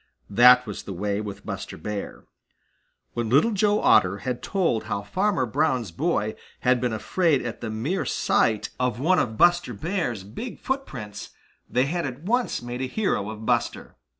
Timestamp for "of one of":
8.79-9.37